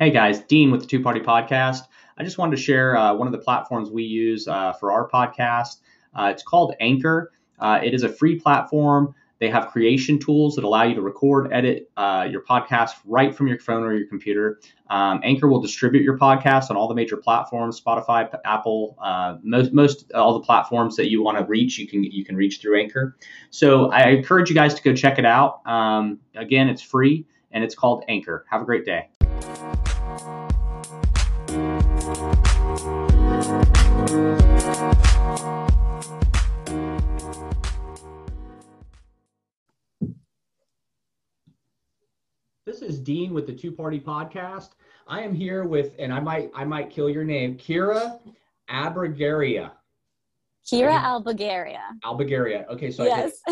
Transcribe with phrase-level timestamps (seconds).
[0.00, 1.82] Hey guys, Dean with the Two Party Podcast.
[2.16, 5.06] I just wanted to share uh, one of the platforms we use uh, for our
[5.06, 5.82] podcast.
[6.14, 7.32] Uh, it's called Anchor.
[7.58, 9.14] Uh, it is a free platform.
[9.40, 13.46] They have creation tools that allow you to record, edit uh, your podcast right from
[13.46, 14.58] your phone or your computer.
[14.88, 19.74] Um, Anchor will distribute your podcast on all the major platforms: Spotify, Apple, uh, most,
[19.74, 21.76] most all the platforms that you want to reach.
[21.76, 23.18] You can you can reach through Anchor.
[23.50, 25.60] So I encourage you guys to go check it out.
[25.66, 28.46] Um, again, it's free and it's called Anchor.
[28.48, 29.10] Have a great day.
[32.80, 32.88] This
[42.80, 44.70] is Dean with the Two Party Podcast.
[45.06, 48.18] I am here with, and I might I might kill your name, Keera
[48.70, 49.72] Abragaria.
[50.66, 51.82] Keera Albergaria.
[52.02, 52.64] Albergaria.
[52.70, 53.42] Okay, so yes.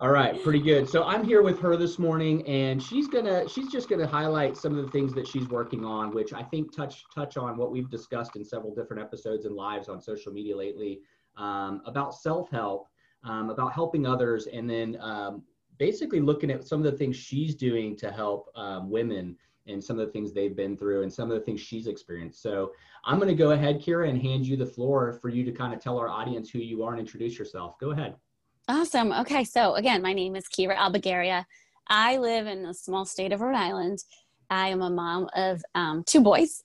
[0.00, 0.88] All right, pretty good.
[0.88, 4.78] So I'm here with her this morning, and she's gonna she's just gonna highlight some
[4.78, 7.90] of the things that she's working on, which I think touch touch on what we've
[7.90, 11.00] discussed in several different episodes and lives on social media lately
[11.36, 12.86] um, about self help,
[13.24, 15.42] um, about helping others, and then um,
[15.78, 19.98] basically looking at some of the things she's doing to help um, women and some
[19.98, 22.40] of the things they've been through and some of the things she's experienced.
[22.40, 22.70] So
[23.04, 25.80] I'm to go ahead, Keera, and hand you the floor for you to kind of
[25.80, 27.80] tell our audience who you are and introduce yourself.
[27.80, 28.14] Go ahead.
[28.68, 29.12] Awesome.
[29.12, 29.44] Okay.
[29.44, 31.46] So again, my name is Keera Albergaria.
[31.88, 34.00] I live in a small state of Rhode Island.
[34.50, 36.62] I am a mom of um, two boys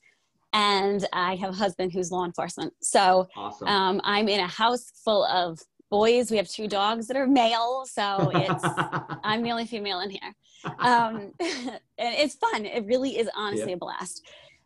[0.52, 2.74] and I have a husband who's law enforcement.
[2.82, 3.68] So awesome.
[3.68, 5.58] um, I'm in a house full of
[5.90, 6.30] boys.
[6.30, 7.86] We have two dogs that are male.
[7.86, 8.64] So it's,
[9.24, 10.34] I'm the only female in here.
[10.80, 12.66] Um, and it's fun.
[12.66, 14.22] It really is honestly a blast.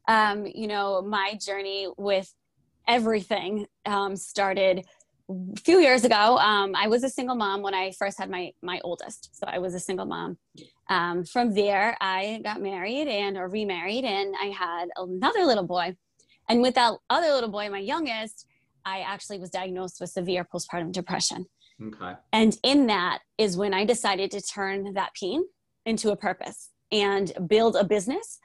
[0.09, 2.35] Um, you know, my journey with
[2.89, 4.85] everything um, started
[5.29, 8.53] a few years ago, um, I was a single mom when I first had my
[8.63, 9.31] my oldest.
[9.33, 10.39] So I was a single mom.
[10.89, 15.97] Um, from there, I got married and or remarried, and I had another little boy.
[16.49, 18.47] And with that other little boy, my youngest,
[18.85, 21.45] I actually was diagnosed with severe postpartum depression.
[21.83, 22.15] Okay.
[22.33, 25.45] And in that is when I decided to turn that pain
[25.85, 28.39] into a purpose and build a business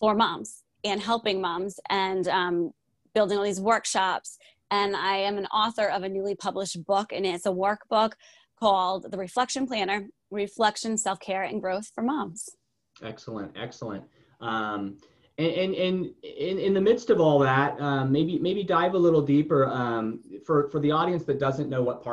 [0.00, 2.72] for moms and helping moms and um,
[3.14, 4.36] building all these workshops
[4.70, 8.12] and I am an author of a newly published book, and it's a workbook
[8.58, 12.48] called The Reflection Planner Reflection, Self Care, and Growth for Moms.
[13.02, 14.04] Excellent, excellent.
[14.40, 14.98] Um,
[15.38, 18.98] and, and, and in, in the midst of all that, um, maybe maybe dive a
[18.98, 22.06] little deeper um, for for the audience that doesn't know what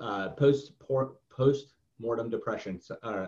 [0.00, 0.72] uh, post
[1.30, 2.80] post mortem depression.
[3.02, 3.26] Uh,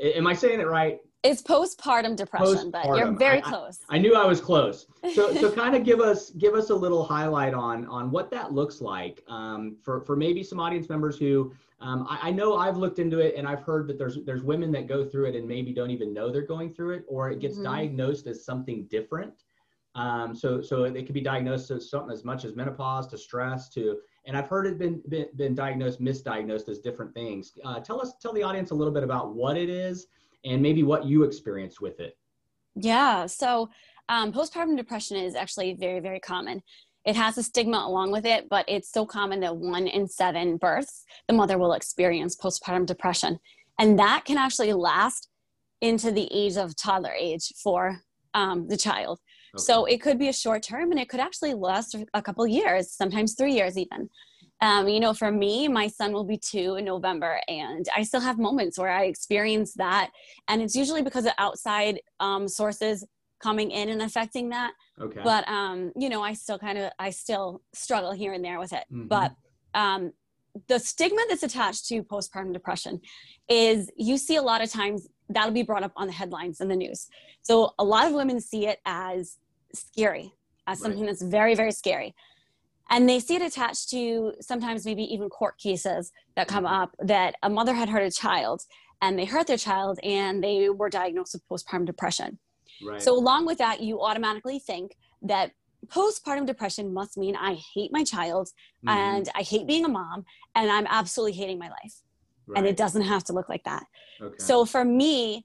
[0.00, 0.98] am I saying it right?
[1.22, 2.72] It's postpartum depression, postpartum.
[2.72, 3.80] but you're very I, close.
[3.88, 4.86] I, I, knew I was close.
[5.14, 8.52] So, so kind of give us give us a little highlight on on what that
[8.52, 12.76] looks like um, for for maybe some audience members who um, I, I, know I've
[12.78, 15.46] looked into it and I've heard that there's there's women that go through it and
[15.46, 17.64] maybe don't even know they're going through it, or it gets mm-hmm.
[17.64, 19.44] diagnosed as something different.
[19.94, 23.68] Um, so so it could be diagnosed as something as much as menopause to stress
[23.70, 27.52] to and I've heard it been been, been diagnosed misdiagnosed as different things.
[27.64, 30.08] Uh, tell us tell the audience a little bit about what it is
[30.44, 32.16] and maybe what you experienced with it.
[32.74, 33.26] Yeah.
[33.26, 33.70] So
[34.08, 36.62] um, postpartum depression is actually very, very common.
[37.04, 40.56] It has a stigma along with it, but it's so common that one in seven
[40.56, 43.38] births, the mother will experience postpartum depression.
[43.78, 45.28] And that can actually last
[45.80, 48.00] into the age of toddler age for
[48.34, 49.20] um, the child.
[49.54, 49.62] Okay.
[49.62, 52.92] So it could be a short term and it could actually last a couple years,
[52.92, 54.10] sometimes three years even.
[54.62, 58.20] Um, you know, for me, my son will be two in November, and I still
[58.20, 60.10] have moments where I experience that.
[60.48, 63.04] And it's usually because of outside um, sources
[63.42, 64.72] coming in and affecting that.
[64.98, 65.20] Okay.
[65.22, 68.72] But, um, you know, I still kind of, I still struggle here and there with
[68.72, 68.84] it.
[68.90, 69.08] Mm-hmm.
[69.08, 69.34] But
[69.74, 70.12] um,
[70.68, 73.00] the stigma that's attached to postpartum depression
[73.50, 76.68] is you see a lot of times that'll be brought up on the headlines in
[76.68, 77.08] the news.
[77.42, 79.38] So a lot of women see it as
[79.74, 80.32] scary,
[80.66, 81.08] as something right.
[81.08, 82.14] that's very, very scary
[82.90, 86.74] and they see it attached to sometimes maybe even court cases that come mm-hmm.
[86.74, 88.62] up that a mother had hurt a child
[89.02, 92.38] and they hurt their child and they were diagnosed with postpartum depression
[92.84, 93.02] right.
[93.02, 95.50] so along with that you automatically think that
[95.86, 98.48] postpartum depression must mean i hate my child
[98.84, 98.88] mm-hmm.
[98.88, 100.24] and i hate being a mom
[100.54, 102.02] and i'm absolutely hating my life
[102.46, 102.58] right.
[102.58, 103.84] and it doesn't have to look like that
[104.20, 104.34] okay.
[104.38, 105.44] so for me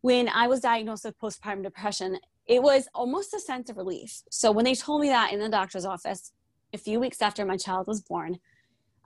[0.00, 4.22] when i was diagnosed with postpartum depression it was almost a sense of relief.
[4.30, 6.32] So when they told me that in the doctor's office,
[6.72, 8.38] a few weeks after my child was born,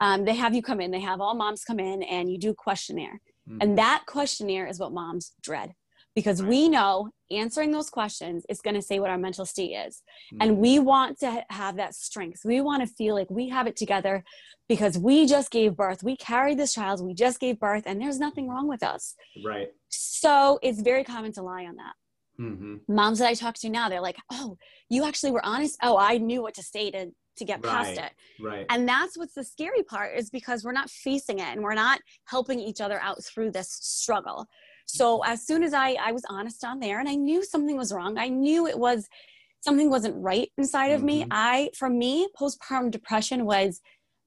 [0.01, 0.91] um, they have you come in.
[0.91, 3.21] They have all moms come in and you do questionnaire.
[3.49, 3.59] Mm-hmm.
[3.61, 5.75] And that questionnaire is what moms dread
[6.15, 6.49] because right.
[6.49, 10.03] we know answering those questions is going to say what our mental state is.
[10.33, 10.43] Mm-hmm.
[10.43, 12.41] And we want to have that strength.
[12.45, 14.25] We want to feel like we have it together
[14.69, 16.03] because we just gave birth.
[16.03, 17.05] We carried this child.
[17.05, 19.15] We just gave birth and there's nothing wrong with us.
[19.45, 19.69] Right.
[19.89, 21.95] So it's very common to lie on that.
[22.41, 22.77] mm-hmm.
[22.89, 24.57] moms that i talk to now they're like oh
[24.89, 28.13] you actually were honest oh i knew what to say to to get past it
[28.41, 31.75] right and that's what's the scary part is because we're not facing it and we're
[31.75, 34.47] not helping each other out through this struggle
[34.89, 37.93] so as soon as i i was honest on there and i knew something was
[37.93, 39.07] wrong i knew it was
[39.61, 41.07] something wasn't right inside of mm-hmm.
[41.07, 43.81] me i for me postpartum depression was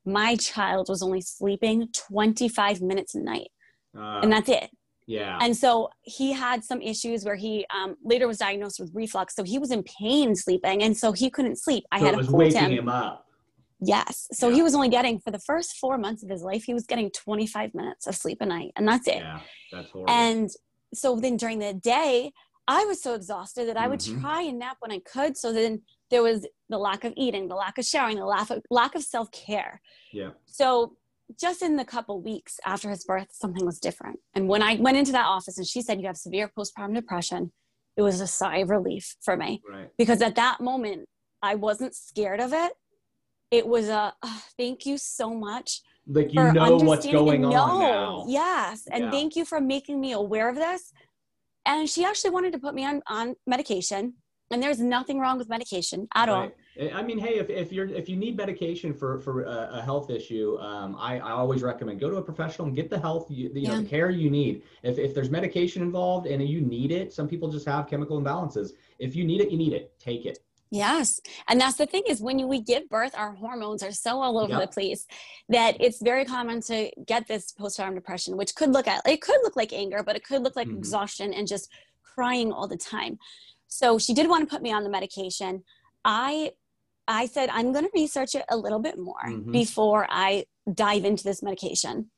[0.06, 3.50] my child was only sleeping 25 minutes a night.
[3.98, 4.70] Uh, and that's it.
[5.08, 5.38] Yeah.
[5.42, 9.44] And so he had some issues where he um, later was diagnosed with reflux so
[9.44, 11.84] he was in pain sleeping and so he couldn't sleep.
[11.92, 12.72] I so had to hold waking him.
[12.72, 13.26] him up
[13.82, 14.56] yes so yeah.
[14.56, 17.10] he was only getting for the first four months of his life he was getting
[17.12, 19.40] 25 minutes of sleep a night and that's it yeah
[19.72, 20.50] that's horrible and
[20.94, 22.32] so then during the day
[22.68, 24.22] i was so exhausted that i would mm-hmm.
[24.22, 25.82] try and nap when i could so then
[26.12, 29.02] there was the lack of eating, the lack of showering, the lack of, lack of
[29.02, 29.82] self care.
[30.12, 30.32] Yeah.
[30.46, 30.98] So
[31.40, 34.20] just in the couple weeks after his birth, something was different.
[34.36, 37.52] And when I went into that office and she said, You have severe postpartum depression,
[37.98, 39.62] it was a sigh of relief for me.
[39.68, 39.90] Right.
[39.98, 41.08] Because at that moment,
[41.42, 42.74] I wasn't scared of it.
[43.52, 45.82] It was a oh, thank you so much.
[46.08, 48.26] Like you know what's going on now.
[48.28, 48.88] Yes.
[48.92, 49.12] And yeah.
[49.12, 50.92] thank you for making me aware of this.
[51.66, 54.16] And she actually wanted to put me on, on medication
[54.52, 56.36] and there's nothing wrong with medication at right.
[56.36, 56.52] all
[56.94, 60.10] I mean, hey, if, if you're if you need medication for for a, a health
[60.10, 63.52] issue, um, I, I always recommend go to a professional and get the health you,
[63.54, 63.70] you yeah.
[63.70, 64.64] know the care you need.
[64.82, 68.72] If if there's medication involved and you need it, some people just have chemical imbalances.
[69.00, 69.94] If you need it, you need it.
[70.00, 70.40] Take it.
[70.72, 71.20] Yes.
[71.50, 74.40] And that's the thing is when you, we give birth, our hormones are so all
[74.40, 74.62] over yep.
[74.62, 75.06] the place
[75.50, 79.40] that it's very common to get this postpartum depression, which could look at, it could
[79.44, 80.78] look like anger, but it could look like mm-hmm.
[80.78, 81.70] exhaustion and just
[82.16, 83.20] crying all the time.
[83.68, 85.64] So she did want to put me on the medication.
[86.06, 86.52] I
[87.08, 89.52] I said I'm going to research it a little bit more mm-hmm.
[89.52, 92.12] before I dive into this medication.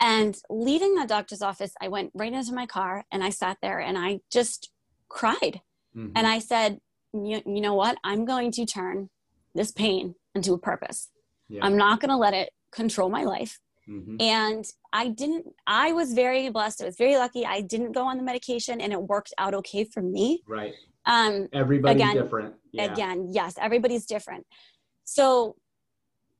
[0.00, 3.80] And leaving the doctor's office, I went right into my car and I sat there
[3.80, 4.70] and I just
[5.08, 5.60] cried.
[5.96, 6.12] Mm-hmm.
[6.14, 6.78] And I said,
[7.12, 7.98] you, you know what?
[8.04, 9.10] I'm going to turn
[9.54, 11.08] this pain into a purpose.
[11.48, 11.64] Yeah.
[11.64, 13.58] I'm not going to let it control my life.
[13.88, 14.16] Mm-hmm.
[14.20, 16.82] And I didn't, I was very blessed.
[16.82, 17.44] I was very lucky.
[17.44, 20.42] I didn't go on the medication and it worked out okay for me.
[20.46, 20.74] Right.
[21.06, 22.54] Um, Everybody's again, different.
[22.72, 22.92] Yeah.
[22.92, 24.46] Again, yes, everybody's different.
[25.04, 25.56] So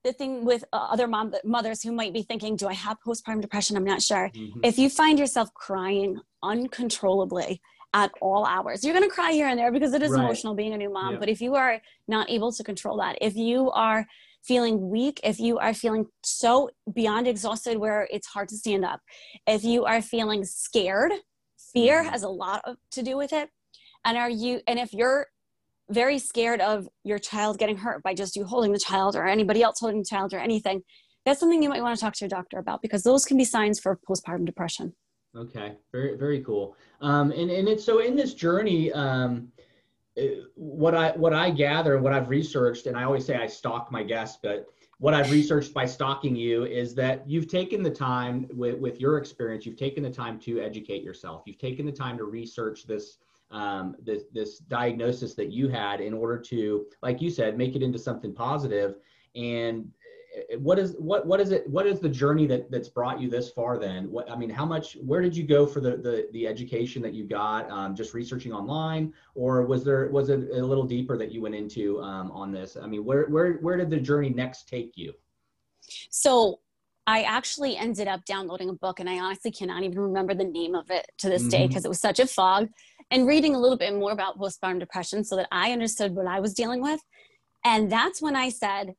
[0.04, 3.40] the thing with uh, other mom mothers who might be thinking, do I have postpartum
[3.40, 3.76] depression?
[3.76, 4.30] I'm not sure.
[4.34, 4.60] Mm-hmm.
[4.62, 7.60] If you find yourself crying uncontrollably
[7.92, 10.24] at all hours, you're going to cry here and there because it is right.
[10.24, 11.18] emotional being a new mom.
[11.18, 14.06] But if you are not able to control that, if you are
[14.42, 19.00] feeling weak, if you are feeling so beyond exhausted where it's hard to stand up,
[19.46, 21.12] if you are feeling scared,
[21.72, 22.10] fear mm-hmm.
[22.10, 23.50] has a lot of, to do with it.
[24.04, 25.26] And are you, and if you're
[25.90, 29.62] very scared of your child getting hurt by just you holding the child or anybody
[29.62, 30.82] else holding the child or anything,
[31.26, 33.44] that's something you might want to talk to your doctor about because those can be
[33.44, 34.94] signs for postpartum depression.
[35.36, 36.76] Okay, very very cool.
[37.00, 39.52] Um, and and it's so in this journey, um,
[40.54, 43.92] what I what I gather, and what I've researched, and I always say I stalk
[43.92, 44.66] my guests, but
[44.98, 49.18] what I've researched by stalking you is that you've taken the time with with your
[49.18, 53.18] experience, you've taken the time to educate yourself, you've taken the time to research this
[53.52, 57.82] um, this this diagnosis that you had in order to, like you said, make it
[57.82, 58.96] into something positive.
[59.34, 59.90] And
[60.58, 63.50] what is what what is it what is the journey that that's brought you this
[63.50, 66.46] far then what i mean how much where did you go for the the, the
[66.46, 70.84] education that you got um, just researching online or was there was it a little
[70.84, 73.98] deeper that you went into um, on this i mean where where where did the
[73.98, 75.12] journey next take you
[76.10, 76.60] so
[77.06, 80.76] I actually ended up downloading a book, and I honestly cannot even remember the name
[80.76, 81.50] of it to this mm-hmm.
[81.50, 82.68] day because it was such a fog.
[83.10, 86.38] And reading a little bit more about postpartum depression so that I understood what I
[86.38, 87.00] was dealing with.
[87.64, 88.94] And that's when I said,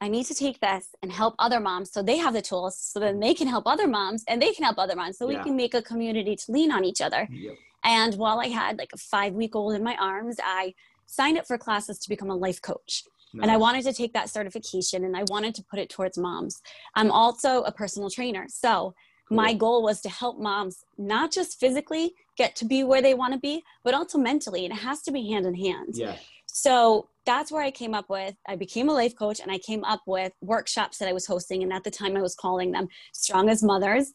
[0.00, 2.98] I need to take this and help other moms so they have the tools so
[2.98, 5.38] then they can help other moms and they can help other moms so yeah.
[5.38, 7.28] we can make a community to lean on each other.
[7.30, 7.54] Yep.
[7.84, 10.74] And while I had like a five week old in my arms, I
[11.06, 13.04] signed up for classes to become a life coach.
[13.32, 13.42] Nice.
[13.42, 16.62] And I wanted to take that certification and I wanted to put it towards moms.
[16.94, 18.46] I'm also a personal trainer.
[18.48, 18.94] So
[19.28, 19.36] cool.
[19.36, 23.34] my goal was to help moms not just physically get to be where they want
[23.34, 24.64] to be, but also mentally.
[24.64, 25.94] And it has to be hand in hand.
[25.94, 26.16] Yeah.
[26.46, 28.34] So that's where I came up with.
[28.48, 31.62] I became a life coach and I came up with workshops that I was hosting.
[31.62, 34.12] And at the time, I was calling them Strong as Mothers.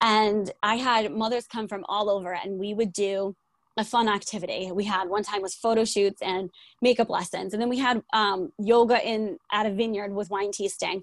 [0.00, 3.36] And I had mothers come from all over, and we would do
[3.76, 4.70] a fun activity.
[4.72, 8.50] We had one time was photo shoots and makeup lessons, and then we had um,
[8.58, 11.02] yoga in at a vineyard with wine tasting.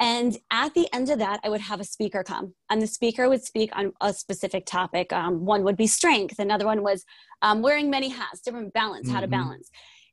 [0.00, 3.28] And at the end of that, I would have a speaker come, and the speaker
[3.28, 5.12] would speak on a specific topic.
[5.12, 7.04] Um, one would be strength, another one was
[7.42, 9.14] um, wearing many hats, different balance, mm-hmm.
[9.14, 9.42] how to mm-hmm.
[9.42, 9.70] balance.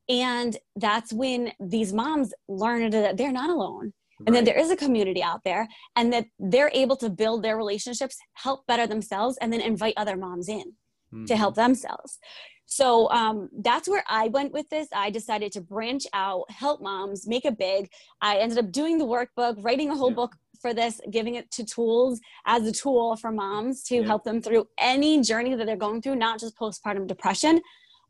[0.09, 3.93] And that's when these moms learn that they're not alone.
[4.19, 4.27] Right.
[4.27, 7.57] And that there is a community out there and that they're able to build their
[7.57, 10.73] relationships, help better themselves, and then invite other moms in
[11.13, 11.25] mm-hmm.
[11.25, 12.17] to help themselves.
[12.65, 14.87] So um, that's where I went with this.
[14.95, 17.89] I decided to branch out, help moms, make it big.
[18.21, 20.15] I ended up doing the workbook, writing a whole yeah.
[20.15, 24.03] book for this, giving it to tools as a tool for moms to yeah.
[24.03, 27.61] help them through any journey that they're going through, not just postpartum depression,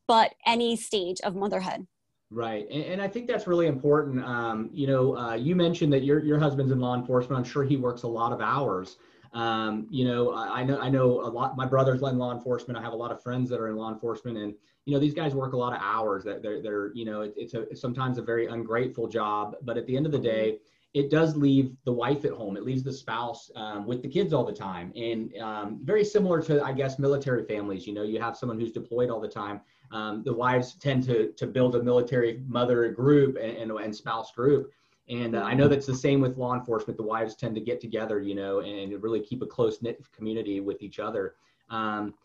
[0.07, 1.87] but any stage of motherhood.
[2.31, 4.25] Right, and, and, I think that's really important.
[4.25, 7.37] Um, you know, uh, you mentioned that your your husband's in law enforcement.
[7.37, 8.97] I'm sure he works a lot of hours.
[9.33, 11.55] Um, you know, I, I, know I know a lot.
[11.55, 12.79] My brother's in law enforcement.
[12.79, 15.13] I have a lot of friends that are in law enforcement, and you know, these
[15.13, 16.23] guys work a lot of hours.
[16.23, 19.55] That they're, they're you know, it, it's a sometimes a very ungrateful job.
[19.61, 20.59] But at the end of the day,
[20.95, 22.57] it does leave the wife at home.
[22.57, 26.41] It leaves the spouse um, with the kids all the time, and um, very similar
[26.43, 27.85] to I guess military families.
[27.85, 29.61] You know, you have someone who's deployed all the time.
[29.91, 34.31] Um, the wives tend to to build a military mother group and, and, and spouse
[34.31, 34.71] group
[35.07, 36.97] and uh, I know that's the same with law enforcement.
[36.97, 40.59] The wives tend to get together, you know, and really keep a close knit community
[40.59, 41.35] with each other.
[41.69, 42.15] Um,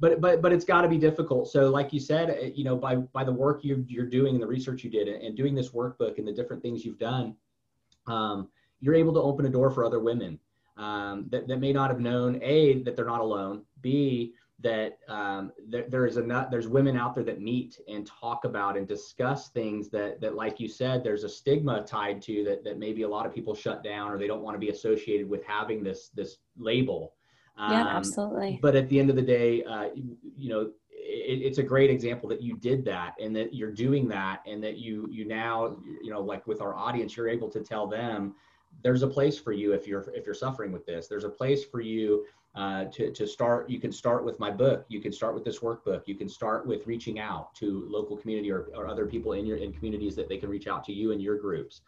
[0.00, 1.50] but but but it's got to be difficult.
[1.50, 4.42] So, like you said, uh, you know, by by the work you you're doing and
[4.42, 7.34] the research you did, and doing this workbook and the different things you've done,
[8.08, 8.48] um,
[8.80, 10.38] you're able to open a door for other women
[10.76, 13.62] um, that that may not have known a that they're not alone.
[13.80, 18.44] B that um, there, there is enough there's women out there that meet and talk
[18.44, 22.64] about and discuss things that that like you said there's a stigma tied to that
[22.64, 25.28] that maybe a lot of people shut down or they don't want to be associated
[25.28, 27.14] with having this this label
[27.56, 30.70] um, yeah absolutely but at the end of the day uh, you, you know
[31.08, 34.62] it, it's a great example that you did that and that you're doing that and
[34.62, 38.34] that you you now you know like with our audience you're able to tell them
[38.82, 41.08] there's a place for you if you're if you're suffering with this.
[41.08, 44.84] There's a place for you uh, to, to start you can start with my book.
[44.88, 46.02] You can start with this workbook.
[46.06, 49.56] You can start with reaching out to local community or, or other people in your
[49.56, 51.82] in communities that they can reach out to you and your groups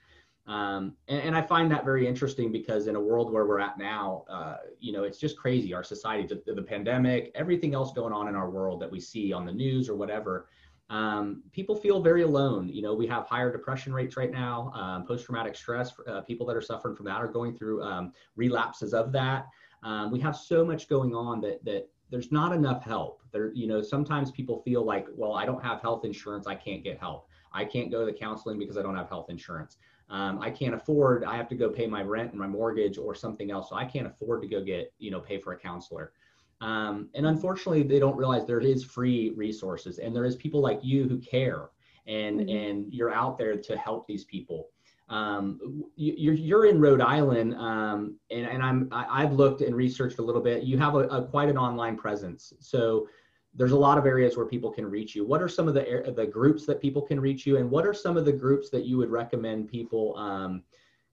[0.46, 3.78] um, and, and, i find that very interesting because in a world where we're at
[3.78, 8.12] now uh, you know it's just crazy our society the, the, pandemic everything else going
[8.12, 10.48] on in our world that we see on the news or whatever
[10.88, 15.06] um, people feel very alone you know we have higher depression rates right now um,
[15.06, 19.12] post-traumatic stress uh, people that are suffering from that are going through um, relapses of
[19.12, 19.46] that
[19.82, 23.22] um, we have so much going on that that there's not enough help.
[23.32, 26.82] There, you know, sometimes people feel like, well, I don't have health insurance, I can't
[26.82, 27.28] get help.
[27.52, 29.78] I can't go to the counseling because I don't have health insurance.
[30.10, 31.24] Um, I can't afford.
[31.24, 33.68] I have to go pay my rent and my mortgage or something else.
[33.68, 36.12] So I can't afford to go get, you know, pay for a counselor.
[36.60, 40.80] Um, and unfortunately, they don't realize there is free resources and there is people like
[40.82, 41.70] you who care
[42.06, 42.48] and mm-hmm.
[42.48, 44.68] and you're out there to help these people
[45.10, 50.20] um, you're, you're in Rhode Island, um, and, and I'm I, have looked and researched
[50.20, 50.62] a little bit.
[50.62, 53.08] You have a, a, quite an online presence, so
[53.54, 55.24] there's a lot of areas where people can reach you.
[55.24, 57.94] What are some of the the groups that people can reach you, and what are
[57.94, 60.62] some of the groups that you would recommend people um,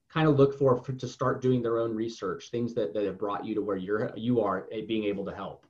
[0.08, 2.50] kind of look for, for, to start doing their own research?
[2.50, 5.34] Things that, that have brought you to where you're you are eh, being able to
[5.34, 5.66] help.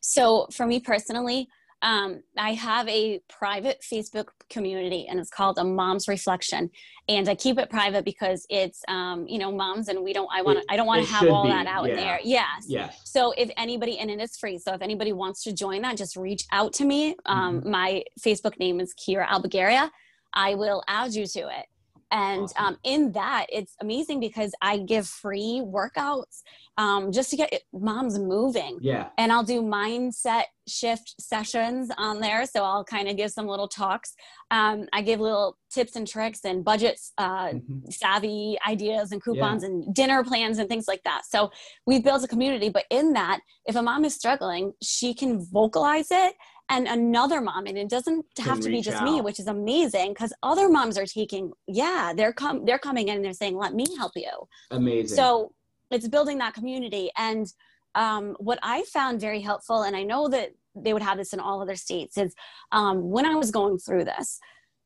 [0.00, 1.48] So for me personally,
[1.86, 6.68] um, I have a private Facebook community and it's called a mom's reflection.
[7.08, 10.42] And I keep it private because it's, um, you know, moms and we don't, I
[10.42, 11.50] want to, I don't want to have all be.
[11.50, 11.94] that out yeah.
[11.94, 12.18] there.
[12.24, 12.64] Yes.
[12.66, 13.00] Yes.
[13.04, 14.58] So if anybody, and it is free.
[14.58, 17.14] So if anybody wants to join that, just reach out to me.
[17.24, 17.70] Um, mm-hmm.
[17.70, 19.92] My Facebook name is Keera Albergaria.
[20.34, 21.66] I will add you to it.
[22.10, 22.64] And awesome.
[22.64, 26.42] um, in that, it's amazing because I give free workouts
[26.78, 28.78] um, just to get moms moving.
[28.80, 29.08] Yeah.
[29.18, 32.46] And I'll do mindset shift sessions on there.
[32.46, 34.14] So I'll kind of give some little talks.
[34.50, 37.90] Um, I give little tips and tricks and budgets, uh, mm-hmm.
[37.90, 39.70] savvy ideas and coupons yeah.
[39.70, 41.22] and dinner plans and things like that.
[41.26, 41.50] So
[41.86, 42.68] we've built a community.
[42.68, 46.34] But in that, if a mom is struggling, she can vocalize it
[46.68, 49.04] and another mom and it doesn't have to be just out.
[49.04, 53.16] me which is amazing because other moms are taking yeah they're com- they're coming in
[53.16, 54.30] and they're saying let me help you
[54.70, 55.52] amazing so
[55.90, 57.52] it's building that community and
[57.94, 61.40] um, what i found very helpful and i know that they would have this in
[61.40, 62.34] all other states is
[62.72, 64.38] um, when i was going through this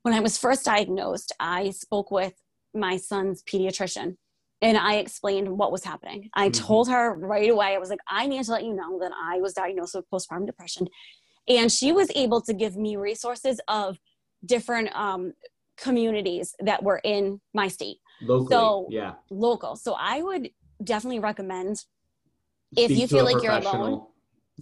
[0.03, 2.35] when i was first diagnosed i spoke with
[2.75, 4.17] my son's pediatrician
[4.63, 6.29] and I explained what was happening.
[6.35, 6.67] I mm-hmm.
[6.67, 9.41] told her right away, I was like, I need to let you know that I
[9.41, 10.87] was diagnosed with postpartum depression
[11.51, 13.99] and she was able to give me resources of
[14.45, 15.35] different um,
[15.77, 17.99] communities that were in my state.
[18.23, 19.15] Locally, so yeah.
[19.31, 19.77] local.
[19.77, 20.51] So i would
[20.83, 24.07] definitely recommend Speak if you feel like you're alone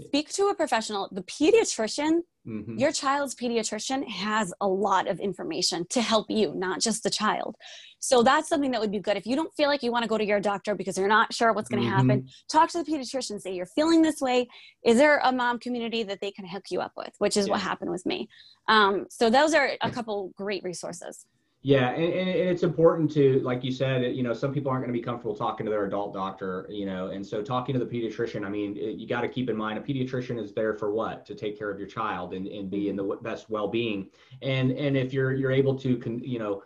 [0.07, 1.09] speak to a professional.
[1.11, 2.79] The pediatrician mm-hmm.
[2.79, 7.57] your child's pediatrician has a lot of information to help you not just the child.
[8.01, 9.17] So that's something that would be good.
[9.17, 11.35] If you don't feel like you want to go to your doctor because you're not
[11.35, 12.09] sure what's going to mm-hmm.
[12.09, 14.49] happen talk to the pediatrician say you're feeling this way.
[14.85, 17.13] Is there a mom community that they can hook you up with?
[17.19, 17.53] Which is yeah.
[17.53, 18.29] what happened with me.
[18.69, 21.27] Um, so those are a couple great resources
[21.63, 24.95] Yeah, and, and it's important to, like you said, you know, some people aren't going
[24.95, 27.85] to be comfortable talking to their adult doctor, you know, and so talking to the
[27.85, 31.27] pediatrician, I mean, you got to keep in mind a pediatrician is there for what?
[31.27, 34.09] To take care of your child and, and be in the best well-being.
[34.41, 36.63] And and if you're you're able to, con, you know,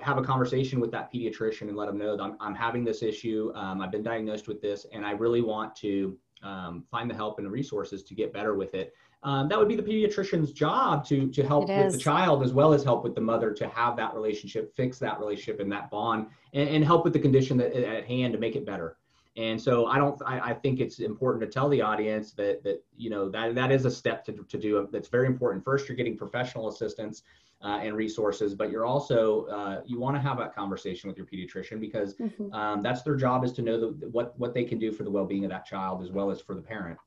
[0.00, 3.02] have a conversation with that pediatrician and let them know that I'm, I'm having this
[3.02, 7.14] issue, um, I've been diagnosed with this, and I really want to um, find the
[7.14, 8.94] help and the resources to get better with it
[9.24, 11.92] um, that would be the pediatrician's job to to help it with is.
[11.94, 15.18] the child as well as help with the mother to have that relationship fix that
[15.18, 18.56] relationship and that bond and, and help with the condition that, at hand to make
[18.56, 18.96] it better
[19.36, 22.84] and so i don't I, I, think it's important to tell the audience that that
[22.96, 25.96] you know that that is a step to, to do that's very important first you're
[25.96, 27.22] getting professional assistance
[27.64, 31.26] uh, and resources but you're also uh, you want to have that conversation with your
[31.26, 32.52] pediatrician because mm-hmm.
[32.52, 35.10] um, that's their job is to know the, what what they can do for the
[35.10, 36.98] well-being of that child as well as for the parent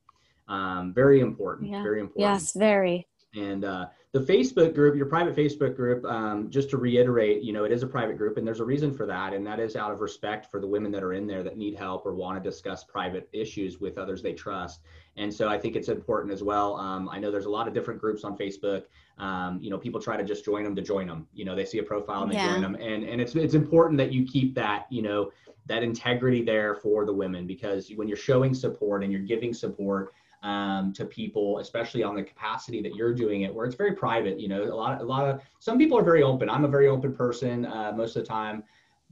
[0.47, 1.71] um, very important.
[1.71, 1.83] Yeah.
[1.83, 2.33] Very important.
[2.33, 3.07] Yes, very.
[3.35, 7.65] And uh, the Facebook group, your private Facebook group, um, just to reiterate, you know,
[7.65, 9.91] it is a private group, and there's a reason for that, and that is out
[9.91, 12.49] of respect for the women that are in there that need help or want to
[12.49, 14.79] discuss private issues with others they trust.
[15.17, 16.77] And so I think it's important as well.
[16.77, 18.83] Um, I know there's a lot of different groups on Facebook.
[19.17, 21.27] Um, you know, people try to just join them to join them.
[21.33, 22.53] You know, they see a profile and they yeah.
[22.53, 25.33] join them, and and it's it's important that you keep that, you know,
[25.65, 30.13] that integrity there for the women because when you're showing support and you're giving support
[30.45, 34.39] um, to people, especially on the capacity that you're doing it, where it's very private.
[34.39, 36.49] You know, a lot, a lot of some people are very open.
[36.49, 38.63] I'm a very open person uh, most of the time,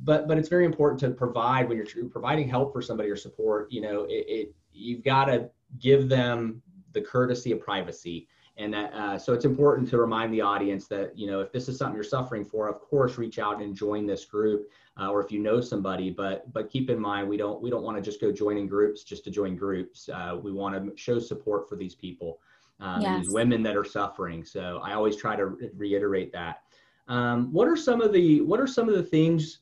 [0.03, 3.71] but but it's very important to provide when you're providing help for somebody or support.
[3.71, 5.49] You know, it, it you've got to
[5.79, 6.61] give them
[6.93, 8.27] the courtesy of privacy.
[8.57, 11.67] And that, uh, so it's important to remind the audience that, you know, if this
[11.67, 14.69] is something you're suffering for, of course, reach out and join this group
[14.99, 16.09] uh, or if you know somebody.
[16.09, 19.03] But but keep in mind we don't we don't want to just go joining groups
[19.03, 20.09] just to join groups.
[20.09, 22.39] Uh, we want to show support for these people,
[22.79, 23.21] um, yes.
[23.21, 24.43] these women that are suffering.
[24.43, 26.61] So I always try to re- reiterate that.
[27.07, 29.59] Um, what are some of the what are some of the things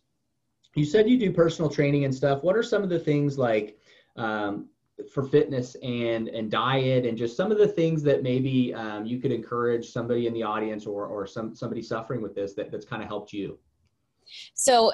[0.75, 2.43] you said you do personal training and stuff?
[2.43, 3.77] What are some of the things like
[4.15, 4.67] um,
[5.10, 9.20] for fitness and and diet and just some of the things that maybe um, you
[9.20, 12.86] could encourage somebody in the audience or or some somebody suffering with this that, that's
[12.86, 13.58] kind of helped you?
[14.53, 14.92] So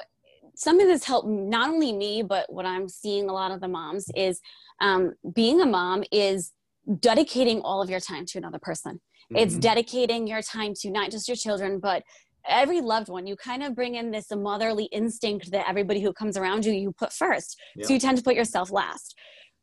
[0.54, 4.10] something that's helped not only me but what i'm seeing a lot of the moms
[4.16, 4.40] is
[4.80, 6.52] um, being a mom is
[6.98, 8.94] dedicating all of your time to another person.
[8.94, 9.36] Mm-hmm.
[9.36, 12.02] it's dedicating your time to not just your children but
[12.48, 13.26] every loved one.
[13.26, 16.92] You kind of bring in this motherly instinct that everybody who comes around you you
[16.92, 17.60] put first.
[17.76, 17.86] Yeah.
[17.86, 19.14] so you tend to put yourself last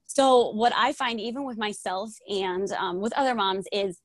[0.07, 3.99] so what i find even with myself and um, with other moms is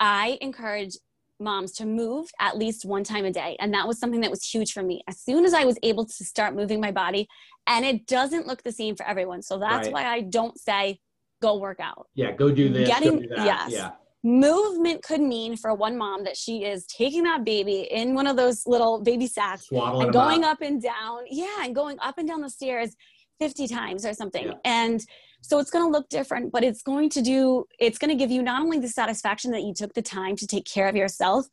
[0.00, 0.96] i encourage
[1.40, 3.56] moms to move at least one time a day.
[3.60, 5.02] And that was something that was huge for me.
[5.08, 7.28] As soon as I was able to start moving my body,
[7.66, 9.42] and it doesn't look the same for everyone.
[9.42, 9.92] So that's right.
[9.92, 11.00] why I don't say
[11.40, 12.08] go work out.
[12.14, 12.88] Yeah, go do this.
[12.88, 13.70] Getting, do yes.
[13.72, 13.90] Yeah.
[14.24, 18.36] Movement could mean for one mom that she is taking that baby in one of
[18.36, 20.52] those little baby sacks Swaddling and going up.
[20.52, 21.20] up and down.
[21.30, 22.96] Yeah, and going up and down the stairs
[23.38, 24.46] 50 times or something.
[24.46, 24.54] Yeah.
[24.64, 25.04] And
[25.40, 28.30] so it's going to look different, but it's going to do, it's going to give
[28.30, 31.46] you not only the satisfaction that you took the time to take care of yourself,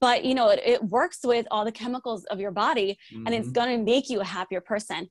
[0.00, 3.26] but you know, it, it works with all the chemicals of your body mm-hmm.
[3.26, 3.52] and it's mm-hmm.
[3.52, 5.08] going to make you a happier person.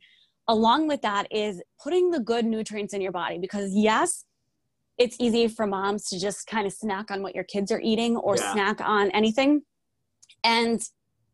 [0.48, 4.26] Along with that is putting the good nutrients in your body because yes,
[4.98, 8.18] it's easy for moms to just kind of snack on what your kids are eating
[8.18, 8.52] or yeah.
[8.54, 9.64] snack on anything.
[10.44, 10.82] And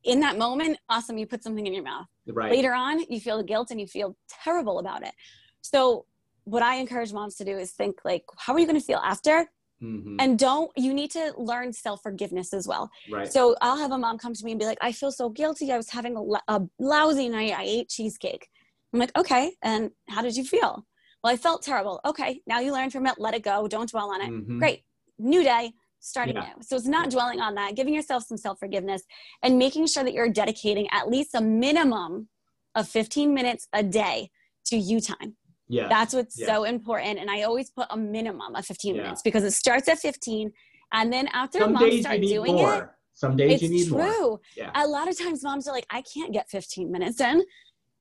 [0.04, 2.06] in that moment, awesome, you put something in your mouth.
[2.34, 2.52] Right.
[2.52, 5.14] Later on, you feel the guilt and you feel terrible about it.
[5.62, 6.06] So
[6.44, 9.00] what I encourage moms to do is think like, how are you going to feel
[9.00, 9.48] after?
[9.82, 10.18] Mm-hmm.
[10.20, 12.90] And don't, you need to learn self forgiveness as well.
[13.12, 13.32] Right.
[13.32, 15.72] So I'll have a mom come to me and be like, I feel so guilty.
[15.72, 17.54] I was having a, a lousy night.
[17.58, 18.50] I ate cheesecake.
[18.94, 19.54] I'm like, okay.
[19.62, 20.86] And how did you feel?
[21.24, 22.02] Well, I felt terrible.
[22.06, 22.42] Okay.
[22.46, 23.16] Now you learn from it.
[23.20, 23.68] Let it go.
[23.68, 24.30] Don't dwell on it.
[24.30, 24.60] Mm-hmm.
[24.60, 24.84] Great.
[25.18, 26.54] New day starting yeah.
[26.62, 29.04] So it's not dwelling on that, giving yourself some self forgiveness
[29.44, 32.30] and making sure that you're dedicating at least a minimum
[32.76, 34.30] of 15 minutes a day
[34.66, 35.36] to you time.
[35.68, 35.88] Yeah.
[35.88, 36.48] That's what's yes.
[36.48, 37.20] so important.
[37.20, 39.04] And I always put a minimum of 15 yeah.
[39.04, 40.52] minutes because it starts at 15.
[40.92, 42.76] And then after Some moms start doing more.
[42.76, 43.98] it, some days you need true.
[43.98, 44.40] more.
[44.56, 44.72] Yeah.
[44.76, 47.44] A lot of times moms are like, I can't get 15 minutes in.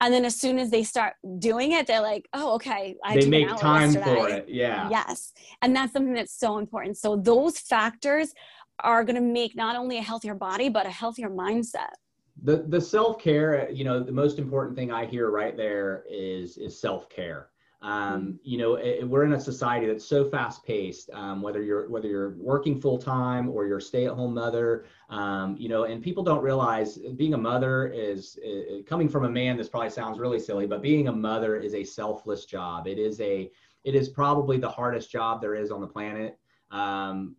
[0.01, 2.97] And then as soon as they start doing it, they're like, oh, okay.
[3.05, 4.49] I they make time for it.
[4.49, 4.89] Yeah.
[4.91, 5.33] Yes.
[5.61, 6.97] And that's something that's so important.
[6.97, 8.33] So those factors
[8.81, 11.95] are going to make not only a healthier body, but a healthier mindset
[12.43, 16.81] the the self-care you know the most important thing i hear right there is is
[16.81, 17.49] self-care
[17.81, 18.31] um, mm-hmm.
[18.43, 22.09] you know, it, we're in a society that's so fast paced, um, whether you're, whether
[22.09, 26.03] you're working full time or you're a stay at home mother, um, you know, and
[26.03, 28.39] people don't realize being a mother is,
[28.87, 29.57] coming from a man.
[29.57, 32.87] This probably sounds really silly, but being a mother is a selfless job.
[32.87, 33.51] It is a,
[33.85, 36.39] it is probably the hardest job there is on the planet.
[36.71, 37.37] Um,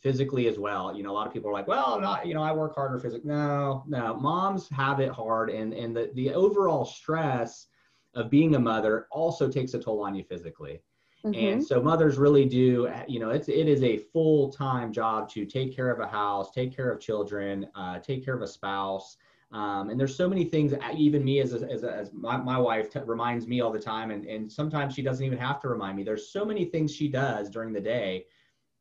[0.00, 0.94] physically as well.
[0.94, 2.98] You know, a lot of people are like, well, not, you know, I work harder
[2.98, 3.30] physically.
[3.30, 5.50] No, no, moms have it hard.
[5.50, 7.66] And, and the, the overall stress
[8.14, 10.82] of being a mother also takes a toll on you physically.
[11.24, 11.34] Mm-hmm.
[11.34, 15.74] And so mothers really do, you know, it's, it is a full-time job to take
[15.74, 19.16] care of a house, take care of children, uh, take care of a spouse.
[19.50, 22.58] Um, and there's so many things, even me as, a, as, a, as my, my
[22.58, 24.10] wife t- reminds me all the time.
[24.10, 26.04] And, and sometimes she doesn't even have to remind me.
[26.04, 28.26] There's so many things she does during the day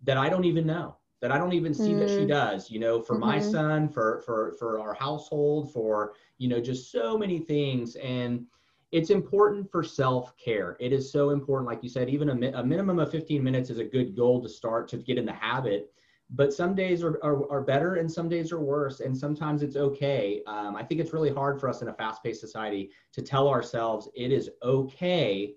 [0.04, 2.00] that I don't even know that I don't even see mm.
[2.00, 2.28] that she mm.
[2.28, 3.26] does, you know, for mm-hmm.
[3.26, 7.96] my son, for, for, for our household, for, you know, just so many things.
[7.96, 8.46] And
[8.92, 10.78] it's important for self-care.
[10.80, 11.68] It is so important.
[11.68, 14.42] Like you said, even a, mi- a minimum of 15 minutes is a good goal
[14.42, 15.92] to start to get in the habit
[16.30, 19.78] but some days are, are, are, better and some days are worse and sometimes it's
[19.78, 23.48] okay um, i think it's really hard for us in a fast-paced society to tell
[23.48, 25.56] ourselves it is okay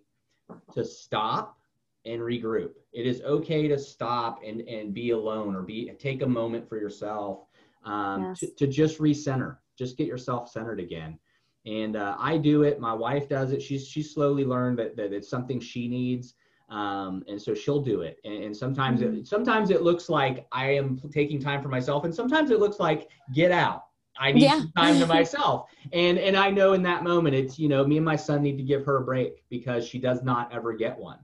[0.73, 1.61] to stop
[2.05, 2.73] and regroup.
[2.93, 6.79] It is okay to stop and, and be alone or be take a moment for
[6.79, 7.45] yourself
[7.85, 8.41] um, yes.
[8.41, 11.19] to, to just recenter, just get yourself centered again.
[11.67, 12.81] And uh, I do it.
[12.81, 13.63] My wife does it.
[13.63, 16.35] She's she's slowly learned that, that it's something she needs.
[16.69, 18.19] Um, and so she'll do it.
[18.25, 19.19] And, and sometimes mm-hmm.
[19.19, 22.79] it sometimes it looks like I am taking time for myself, and sometimes it looks
[22.79, 23.85] like get out.
[24.19, 24.63] I need yeah.
[24.77, 25.71] time to myself.
[25.93, 28.57] And and I know in that moment it's you know me and my son need
[28.57, 31.19] to give her a break because she does not ever get one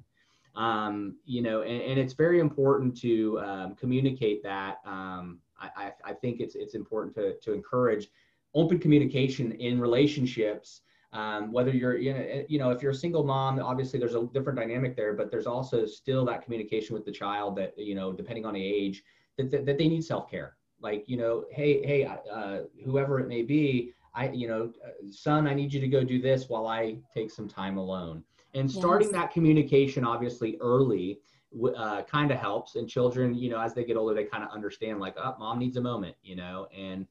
[0.56, 4.78] um, you know, and, and, it's very important to um, communicate that.
[4.86, 8.08] Um, I, I, think it's it's important to to encourage
[8.56, 10.80] open communication in relationships.
[11.12, 14.16] Um, whether you're you know, eh, you know if you're a single mom, obviously there's
[14.16, 17.94] a different dynamic there, but there's also still that communication with the child that you
[17.94, 19.04] know depending on the age
[19.38, 20.56] that that, that they need self care.
[20.80, 24.72] Like you know, hey hey, uh, whoever it may be, I you know,
[25.10, 28.24] son, I need you to go do this while I take some time alone
[28.56, 29.14] and starting yes.
[29.14, 31.20] that communication obviously early
[31.76, 34.50] uh, kind of helps and children you know as they get older they kind of
[34.50, 37.06] understand like oh mom needs a moment you know and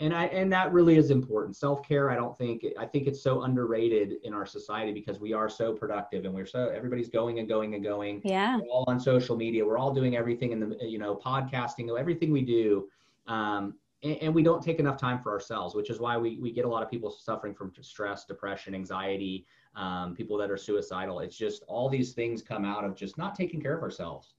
[0.00, 1.56] and i and that really is important.
[1.56, 5.48] Self-care i don't think i think it's so underrated in our society because we are
[5.48, 8.20] so productive and we're so everybody's going and going and going.
[8.24, 8.56] Yeah.
[8.56, 9.64] We're all on social media.
[9.64, 12.88] We're all doing everything in the you know podcasting everything we do.
[13.26, 16.50] Um, and, and we don't take enough time for ourselves which is why we, we
[16.50, 21.20] get a lot of people suffering from stress depression anxiety um, people that are suicidal.
[21.20, 24.34] It's just all these things come out of just not taking care of ourselves,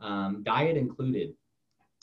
[0.00, 1.34] um, diet included.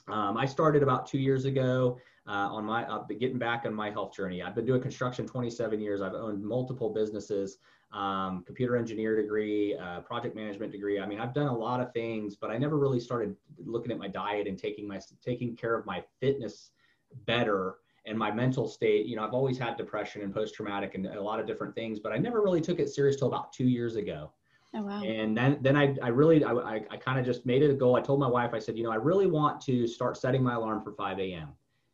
[0.08, 3.90] Um, I started about two years ago uh, on my uh, getting back on my
[3.90, 4.44] health journey.
[4.44, 6.00] I've been doing construction 27 years.
[6.00, 7.58] I've owned multiple businesses,
[7.92, 11.00] um, computer engineer degree, uh, project management degree.
[11.00, 13.98] I mean, I've done a lot of things, but I never really started looking at
[13.98, 16.70] my diet and taking my taking care of my fitness
[17.26, 21.22] better and my mental state you know i've always had depression and post-traumatic and a
[21.22, 23.96] lot of different things but i never really took it serious till about two years
[23.96, 24.32] ago
[24.76, 25.02] oh, wow.
[25.04, 27.74] and then then i, I really i, I, I kind of just made it a
[27.74, 30.44] goal i told my wife i said you know i really want to start setting
[30.44, 31.50] my alarm for 5 a.m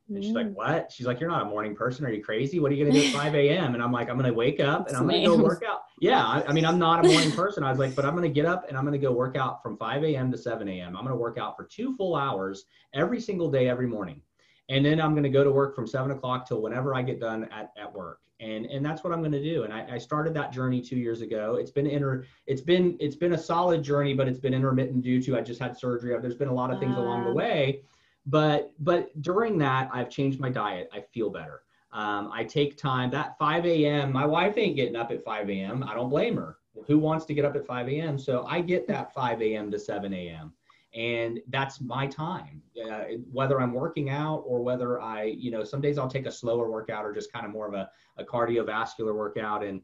[0.07, 0.53] and she's like, mm.
[0.53, 0.91] what?
[0.91, 2.05] She's like, you're not a morning person.
[2.05, 2.59] Are you crazy?
[2.59, 3.73] What are you going to do at 5 a.m.?
[3.73, 5.81] And I'm like, I'm going to wake up and I'm going to go work out.
[5.99, 6.23] Yeah.
[6.23, 7.63] I, I, mean, I'm not a morning person.
[7.63, 9.35] I was like, but I'm going to get up and I'm going to go work
[9.35, 10.31] out from 5 a.m.
[10.31, 10.95] to 7 a.m.
[10.95, 14.21] I'm going to work out for two full hours every single day, every morning
[14.69, 17.19] and then I'm going to go to work from seven o'clock till whenever I get
[17.19, 18.19] done at, at work.
[18.39, 19.63] And, and that's what I'm going to do.
[19.63, 21.55] And I, I started that journey two years ago.
[21.55, 25.21] It's been inter, it's been, it's been a solid journey, but it's been intermittent due
[25.21, 26.17] to, I just had surgery.
[26.19, 27.83] There's been a lot of things uh, along the way,
[28.25, 30.89] but, but during that I've changed my diet.
[30.93, 31.61] I feel better.
[31.91, 34.11] Um, I take time that 5 a.m.
[34.11, 35.83] My wife ain't getting up at 5 a.m.
[35.83, 36.57] I don't blame her.
[36.87, 38.19] Who wants to get up at 5 a.m.?
[38.19, 39.71] So I get that 5 a.m.
[39.71, 40.53] to 7 a.m
[40.95, 45.81] and that's my time uh, whether i'm working out or whether i you know some
[45.81, 49.13] days i'll take a slower workout or just kind of more of a, a cardiovascular
[49.13, 49.81] workout and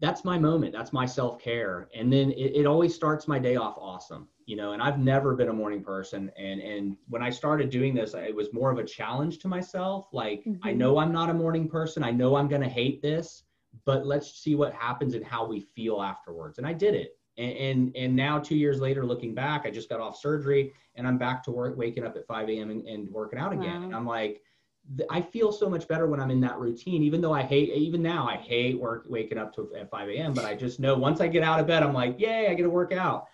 [0.00, 3.76] that's my moment that's my self-care and then it, it always starts my day off
[3.78, 7.70] awesome you know and i've never been a morning person and and when i started
[7.70, 10.56] doing this it was more of a challenge to myself like mm-hmm.
[10.62, 13.44] i know i'm not a morning person i know i'm going to hate this
[13.84, 17.52] but let's see what happens and how we feel afterwards and i did it and,
[17.56, 21.18] and, and now two years later, looking back, I just got off surgery and I'm
[21.18, 22.70] back to work, waking up at 5 a.m.
[22.70, 23.80] And, and working out again.
[23.80, 23.84] Wow.
[23.84, 24.42] And I'm like,
[25.10, 28.02] I feel so much better when I'm in that routine, even though I hate, even
[28.02, 30.32] now I hate work, waking up to at 5 a.m.
[30.32, 32.62] But I just know once I get out of bed, I'm like, yay, I get
[32.62, 33.26] to work out.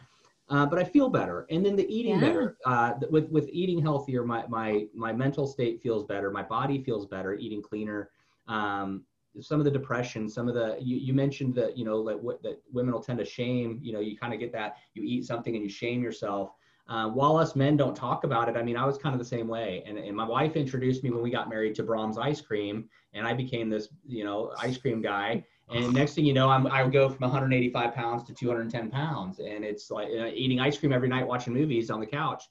[0.49, 1.47] Uh, but I feel better.
[1.51, 2.21] And then the eating yeah.
[2.21, 6.31] better, uh, with, with eating healthier, my, my, my mental state feels better.
[6.31, 8.11] My body feels better, eating cleaner.
[8.49, 9.05] Um,
[9.41, 12.61] some of the depression, some of the you, you mentioned that you know that that
[12.71, 13.79] women will tend to shame.
[13.83, 16.53] You know, you kind of get that you eat something and you shame yourself.
[16.89, 19.25] Uh, while us men don't talk about it, I mean, I was kind of the
[19.25, 19.83] same way.
[19.87, 23.27] And, and my wife introduced me when we got married to Braum's ice cream, and
[23.27, 25.45] I became this, you know, ice cream guy.
[25.71, 29.39] And next thing you know, I'm, I would go from 185 pounds to 210 pounds,
[29.39, 32.45] and it's like eating ice cream every night, watching movies on the couch.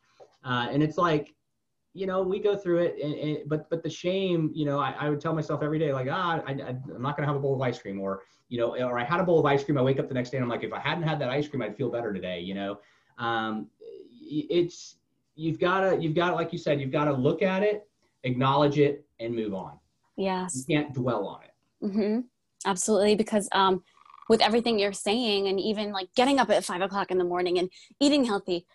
[0.44, 1.36] uh, and it's like
[1.94, 4.92] you know we go through it and, and, but but the shame you know I,
[4.92, 7.56] I would tell myself every day like ah I, am not gonna have a bowl
[7.56, 9.82] of ice cream or you know or i had a bowl of ice cream i
[9.82, 11.62] wake up the next day and i'm like if i hadn't had that ice cream
[11.62, 12.80] i'd feel better today you know
[13.18, 13.68] um,
[14.32, 14.98] it's
[15.36, 17.88] you've got to you've got like you said you've got to look at it
[18.24, 19.78] acknowledge it and move on
[20.18, 22.20] yes you can't dwell on it mm-hmm.
[22.66, 23.84] absolutely because um,
[24.30, 27.58] with everything you're saying and even like getting up at five o'clock in the morning
[27.58, 28.66] and eating healthy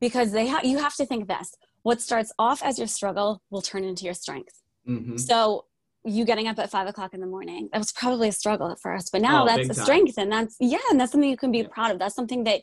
[0.00, 3.62] because they ha- you have to think this what starts off as your struggle will
[3.62, 5.16] turn into your strength mm-hmm.
[5.16, 5.66] so
[6.06, 8.78] you getting up at five o'clock in the morning that was probably a struggle at
[8.80, 11.52] first but now oh, that's a strength and that's yeah and that's something you can
[11.52, 11.68] be yeah.
[11.70, 12.62] proud of that's something that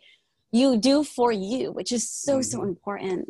[0.52, 2.42] you do for you which is so mm-hmm.
[2.42, 3.28] so important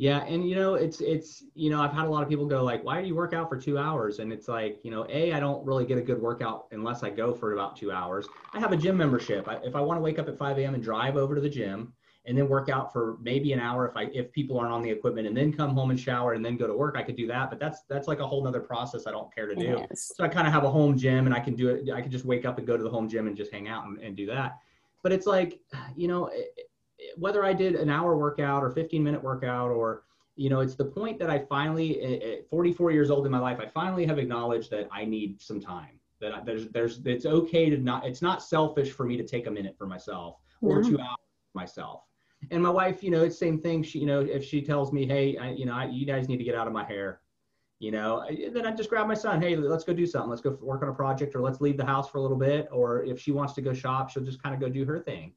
[0.00, 2.64] yeah, and you know, it's it's you know, I've had a lot of people go
[2.64, 5.34] like, "Why do you work out for two hours?" And it's like, you know, a
[5.34, 8.26] I don't really get a good workout unless I go for about two hours.
[8.54, 9.46] I have a gym membership.
[9.46, 10.72] I, if I want to wake up at 5 a.m.
[10.72, 11.92] and drive over to the gym
[12.24, 14.88] and then work out for maybe an hour if I if people aren't on the
[14.88, 17.26] equipment and then come home and shower and then go to work, I could do
[17.26, 17.50] that.
[17.50, 19.84] But that's that's like a whole nother process I don't care to do.
[19.86, 20.12] Yes.
[20.16, 21.90] So I kind of have a home gym and I can do it.
[21.92, 23.84] I can just wake up and go to the home gym and just hang out
[23.84, 24.60] and, and do that.
[25.02, 25.60] But it's like,
[25.96, 26.26] you know.
[26.26, 26.54] It,
[27.16, 30.04] whether I did an hour workout or 15 minute workout or
[30.36, 33.58] you know, it's the point that I finally, at 44 years old in my life,
[33.60, 36.00] I finally have acknowledged that I need some time.
[36.20, 39.48] That I, there's, there's, it's okay to not, it's not selfish for me to take
[39.48, 41.18] a minute for myself or two hours
[41.52, 42.04] for myself.
[42.50, 43.82] And my wife, you know, it's same thing.
[43.82, 46.38] She, you know, if she tells me, hey, I, you know, I, you guys need
[46.38, 47.20] to get out of my hair,
[47.80, 49.40] you know, then I just grab my son.
[49.40, 50.28] Hey, let's go do something.
[50.28, 52.68] Let's go work on a project, or let's leave the house for a little bit.
[52.70, 55.32] Or if she wants to go shop, she'll just kind of go do her thing.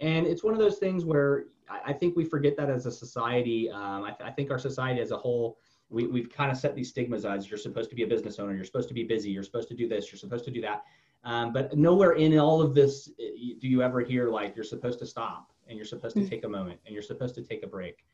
[0.00, 3.70] And it's one of those things where I, think we forget that as a society.
[3.70, 6.90] Um, I, I, think our society as a whole, we, we've kind of set these
[6.90, 9.42] stigmas as you're supposed to be a business owner, you're supposed to be busy, you're
[9.42, 10.84] supposed to do this, you're supposed to do that.
[11.24, 14.98] Um, but nowhere in all of this eh, do you ever hear like you're supposed
[14.98, 16.28] to stop and you're supposed to mm.
[16.28, 18.04] take a moment and you're supposed to take a break.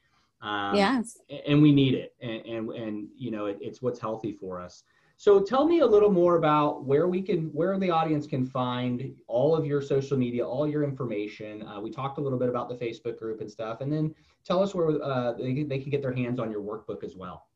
[0.43, 1.19] Um, yes.
[1.47, 2.15] And we need it.
[2.21, 4.83] And, and, and you know, it, it's what's healthy for us.
[5.17, 9.15] So tell me a little more about where we can, where the audience can find
[9.29, 11.63] all of your social media, all your information.
[11.63, 14.13] Uh, we talked a little bit about the Facebook group and stuff, and then
[14.45, 17.47] tell us where uh, they, they can get their hands on your workbook as well.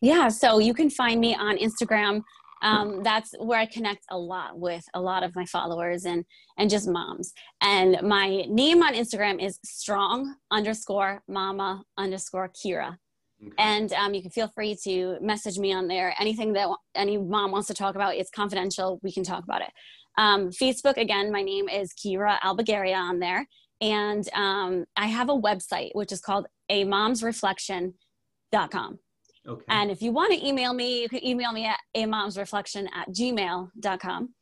[0.00, 2.22] Yeah, so you can find me on Instagram.
[2.62, 6.24] Um, that's where I connect a lot with a lot of my followers and
[6.58, 7.32] and just moms.
[7.62, 12.98] And my name on Instagram is strong underscore mama underscore Keera.
[13.42, 13.54] Okay.
[13.58, 16.14] And um, you can feel free to message me on there.
[16.20, 19.00] Anything that any mom wants to talk about, it's confidential.
[19.02, 19.70] We can talk about it.
[20.18, 23.46] Um, Facebook, again, my name is Keera Albergaria on there.
[23.80, 28.98] And um, I have a website, which is called a momsreflection.com.
[29.48, 29.64] Okay.
[29.68, 33.08] And if you want to email me, you can email me at a momsreflection at
[33.08, 34.34] gmail.com.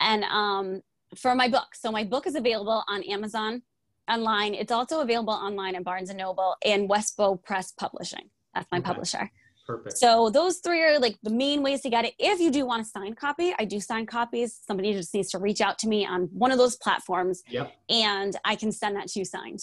[0.00, 0.82] And um,
[1.16, 3.62] for my book, so my book is available on Amazon
[4.08, 4.54] online.
[4.54, 8.30] It's also available online at Barnes and Noble and Westbow Press Publishing.
[8.54, 8.86] That's my okay.
[8.86, 9.30] publisher.
[9.66, 9.98] Perfect.
[9.98, 12.14] So those three are like the main ways to get it.
[12.18, 14.58] If you do want a signed copy, I do sign copies.
[14.66, 17.42] Somebody just needs to reach out to me on one of those platforms.
[17.48, 17.72] Yep.
[17.88, 19.60] And I can send that to you signed.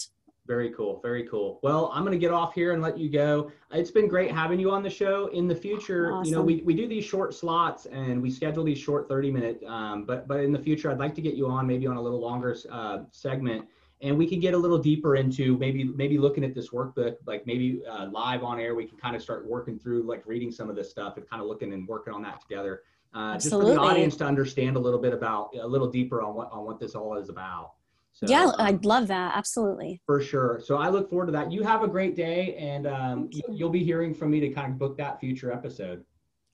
[0.48, 0.98] Very cool.
[1.02, 1.60] Very cool.
[1.62, 3.52] Well, I'm going to get off here and let you go.
[3.70, 5.26] It's been great having you on the show.
[5.26, 6.24] In the future, awesome.
[6.24, 9.62] you know, we, we do these short slots and we schedule these short 30 minute,
[9.64, 12.00] um, but, but in the future, I'd like to get you on maybe on a
[12.00, 13.66] little longer uh, segment
[14.00, 17.44] and we can get a little deeper into maybe maybe looking at this workbook like
[17.46, 20.70] maybe uh, live on air we can kind of start working through like reading some
[20.70, 22.82] of this stuff and kind of looking and working on that together
[23.14, 26.34] uh, just for the audience to understand a little bit about a little deeper on
[26.34, 27.72] what on what this all is about
[28.18, 30.00] so, yeah i'd love that absolutely.
[30.06, 30.60] For sure.
[30.64, 31.52] So i look forward to that.
[31.52, 34.78] You have a great day and um, you'll be hearing from me to kind of
[34.78, 36.04] book that future episode.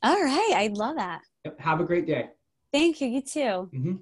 [0.03, 1.22] All right i'd love that.
[1.59, 2.31] Have a great day.
[2.72, 3.70] Thank you you too.
[3.72, 3.94] Mm-hmm.